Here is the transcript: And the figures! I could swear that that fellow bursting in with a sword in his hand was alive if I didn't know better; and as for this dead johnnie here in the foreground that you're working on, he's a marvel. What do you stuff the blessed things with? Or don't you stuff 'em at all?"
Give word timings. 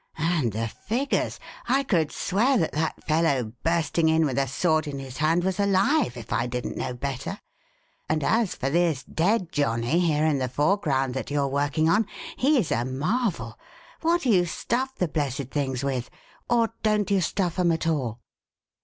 And 0.17 0.51
the 0.51 0.67
figures! 0.67 1.39
I 1.69 1.83
could 1.83 2.11
swear 2.11 2.57
that 2.57 2.71
that 2.71 3.03
fellow 3.07 3.53
bursting 3.61 4.09
in 4.09 4.25
with 4.25 4.39
a 4.39 4.47
sword 4.47 4.87
in 4.87 4.97
his 4.97 5.17
hand 5.17 5.43
was 5.43 5.59
alive 5.59 6.17
if 6.17 6.33
I 6.33 6.47
didn't 6.47 6.75
know 6.75 6.95
better; 6.95 7.39
and 8.09 8.23
as 8.23 8.55
for 8.55 8.71
this 8.71 9.03
dead 9.03 9.51
johnnie 9.51 9.99
here 9.99 10.25
in 10.25 10.39
the 10.39 10.49
foreground 10.49 11.13
that 11.13 11.29
you're 11.29 11.47
working 11.47 11.87
on, 11.87 12.07
he's 12.35 12.71
a 12.71 12.83
marvel. 12.83 13.59
What 14.01 14.21
do 14.21 14.31
you 14.31 14.47
stuff 14.47 14.95
the 14.95 15.07
blessed 15.07 15.51
things 15.51 15.83
with? 15.83 16.09
Or 16.49 16.73
don't 16.81 17.11
you 17.11 17.21
stuff 17.21 17.59
'em 17.59 17.71
at 17.71 17.85
all?" 17.85 18.21